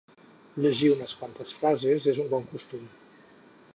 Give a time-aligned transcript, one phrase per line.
[0.65, 2.89] Llegir unes quantes frases és un bom costum.